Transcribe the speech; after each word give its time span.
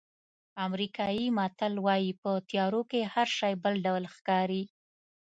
امریکایي 0.67 1.25
متل 1.37 1.73
وایي 1.85 2.11
په 2.21 2.31
تیارو 2.49 2.81
کې 2.91 3.01
هر 3.13 3.27
شی 3.37 3.53
بل 3.63 3.73
ډول 3.85 4.03
ښکاري. 4.15 4.63